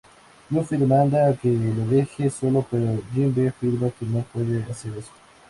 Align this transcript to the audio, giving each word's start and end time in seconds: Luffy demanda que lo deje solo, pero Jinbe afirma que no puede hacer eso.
Luffy 0.49 0.77
demanda 0.77 1.37
que 1.39 1.47
lo 1.47 1.85
deje 1.85 2.27
solo, 2.31 2.65
pero 2.71 2.99
Jinbe 3.13 3.49
afirma 3.49 3.91
que 3.91 4.03
no 4.07 4.23
puede 4.33 4.63
hacer 4.63 4.97
eso. 4.97 5.11